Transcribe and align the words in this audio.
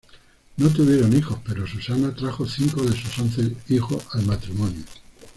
No 0.57 0.67
tuvieron 0.69 1.15
hijos, 1.15 1.37
pero 1.45 1.67
Susana 1.67 2.11
trajo 2.15 2.47
cinco 2.47 2.81
de 2.81 2.99
sus 2.99 3.19
once 3.19 3.55
hijos 3.69 4.03
al 4.13 4.25
matrimonio. 4.25 4.81